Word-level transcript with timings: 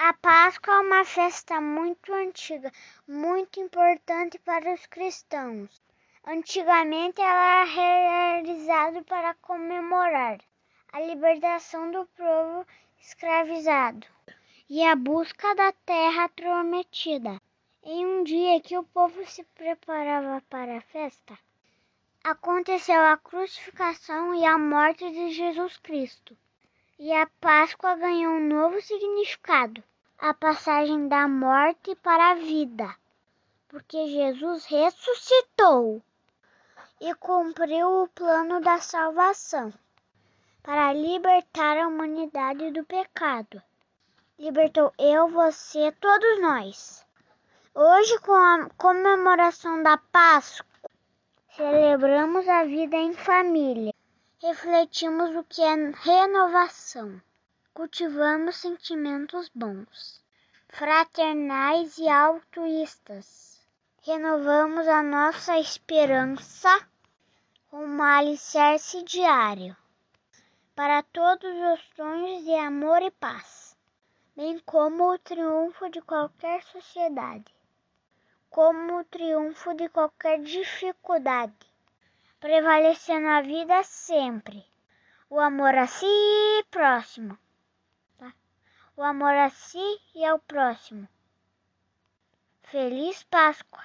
A 0.00 0.12
Páscoa 0.12 0.74
é 0.74 0.78
uma 0.78 1.04
festa 1.04 1.60
muito 1.60 2.14
antiga, 2.14 2.70
muito 3.06 3.58
importante 3.58 4.38
para 4.38 4.72
os 4.72 4.86
cristãos. 4.86 5.82
Antigamente 6.24 7.20
ela 7.20 7.62
era 7.62 7.64
realizada 7.64 9.02
para 9.02 9.34
comemorar 9.34 10.38
a 10.92 11.00
libertação 11.00 11.90
do 11.90 12.06
povo 12.16 12.64
escravizado 13.00 14.06
e 14.70 14.84
a 14.86 14.94
busca 14.94 15.52
da 15.56 15.72
terra 15.72 16.28
prometida. 16.28 17.42
Em 17.82 18.06
um 18.06 18.22
dia 18.22 18.60
que 18.60 18.78
o 18.78 18.84
povo 18.84 19.26
se 19.26 19.42
preparava 19.42 20.40
para 20.48 20.78
a 20.78 20.80
festa, 20.80 21.36
aconteceu 22.22 23.02
a 23.02 23.16
crucificação 23.16 24.32
e 24.32 24.46
a 24.46 24.56
morte 24.56 25.10
de 25.10 25.30
Jesus 25.32 25.76
Cristo. 25.78 26.36
E 27.00 27.12
a 27.12 27.26
Páscoa 27.40 27.96
ganhou 27.96 28.34
um 28.34 28.46
novo 28.48 28.80
significado 28.80 29.84
a 30.20 30.34
passagem 30.34 31.06
da 31.06 31.28
morte 31.28 31.94
para 31.94 32.32
a 32.32 32.34
vida, 32.34 32.92
porque 33.68 34.08
Jesus 34.08 34.64
ressuscitou 34.64 36.02
e 37.00 37.14
cumpriu 37.14 38.02
o 38.02 38.08
plano 38.08 38.60
da 38.60 38.78
salvação 38.80 39.72
para 40.60 40.92
libertar 40.92 41.78
a 41.78 41.86
humanidade 41.86 42.72
do 42.72 42.84
pecado. 42.84 43.62
Libertou 44.36 44.92
eu, 44.98 45.28
você, 45.28 45.92
todos 45.92 46.40
nós. 46.40 47.06
Hoje, 47.72 48.18
com 48.18 48.34
a 48.34 48.68
comemoração 48.76 49.84
da 49.84 49.96
Páscoa, 49.98 50.66
celebramos 51.54 52.48
a 52.48 52.64
vida 52.64 52.96
em 52.96 53.12
família, 53.12 53.94
refletimos 54.42 55.36
o 55.36 55.44
que 55.44 55.62
é 55.62 55.92
renovação 55.92 57.22
cultivamos 57.78 58.56
sentimentos 58.56 59.48
bons, 59.54 60.20
fraternais 60.68 61.96
e 61.96 62.08
altruístas. 62.08 63.64
Renovamos 64.02 64.88
a 64.88 65.00
nossa 65.00 65.60
esperança 65.60 66.76
com 67.70 67.86
um 67.86 68.02
alicerce 68.02 69.04
diário 69.04 69.76
para 70.74 71.04
todos 71.04 71.48
os 71.48 71.80
sonhos 71.94 72.44
de 72.44 72.54
amor 72.56 73.00
e 73.00 73.12
paz, 73.12 73.76
bem 74.34 74.58
como 74.66 75.12
o 75.12 75.18
triunfo 75.20 75.88
de 75.88 76.02
qualquer 76.02 76.64
sociedade, 76.64 77.54
como 78.50 78.98
o 78.98 79.04
triunfo 79.04 79.72
de 79.74 79.88
qualquer 79.88 80.40
dificuldade, 80.40 81.54
prevalecendo 82.40 83.28
a 83.28 83.40
vida 83.40 83.84
sempre, 83.84 84.66
o 85.30 85.38
amor 85.38 85.76
a 85.76 85.86
si 85.86 86.06
próximo 86.72 87.38
o 88.98 89.02
amor 89.04 89.36
a 89.36 89.48
si 89.48 90.00
e 90.12 90.24
ao 90.24 90.40
próximo. 90.40 91.08
Feliz 92.64 93.22
Páscoa! 93.22 93.84